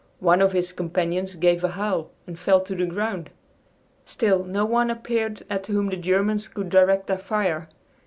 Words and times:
One 0.19 0.41
of 0.41 0.51
his 0.53 0.71
companions 0.73 1.35
gave 1.35 1.63
a 1.63 1.67
howl 1.69 2.09
and 2.25 2.39
fell 2.39 2.59
to 2.61 2.73
the 2.73 2.87
ground. 2.87 3.29
Still 4.03 4.43
no 4.43 4.65
one 4.65 4.89
appeared 4.89 5.45
at 5.47 5.67
whom 5.67 5.89
the 5.91 5.95
Germans 5.95 6.47
could 6.47 6.69
direct 6.69 7.05
their 7.05 7.19
fire. 7.19 7.69